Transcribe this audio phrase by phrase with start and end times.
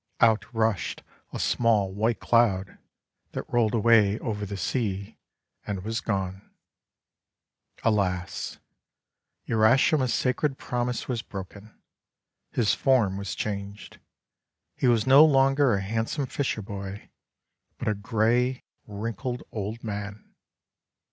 [0.19, 2.79] Out rushed a small white cloud,
[3.33, 5.19] that rolled away over the sea
[5.63, 6.41] and was gone.
[7.83, 8.57] Alas!
[9.47, 11.79] Urashima's sacred promise was broken!
[12.49, 13.99] His form was changed.
[14.75, 17.09] He was no longer a hand some fisherboy,
[17.77, 20.33] but a grey, wrinkled, old man.